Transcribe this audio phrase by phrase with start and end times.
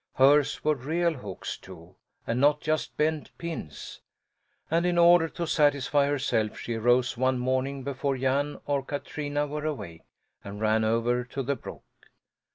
[0.15, 1.93] Hers were real hooks, too,
[2.25, 4.01] and not just bent pins.
[4.71, 9.63] And in order to satisfy herself she arose one morning before Jan or Katrina were
[9.65, 10.01] awake,
[10.43, 11.83] and ran over to the brook.